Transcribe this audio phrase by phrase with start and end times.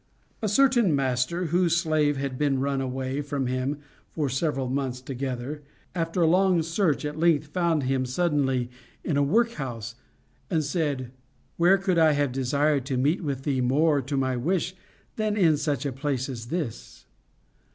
[0.41, 3.77] A certain master, whose slave had been run away from him
[4.09, 5.61] for several months together,
[5.93, 8.71] after a long search at length found him suddenly
[9.03, 9.93] in a workhouse,
[10.49, 11.11] and said,
[11.57, 14.73] Where could I have desired to meet with thee more to my wish
[15.17, 17.05] than in such a place as this'?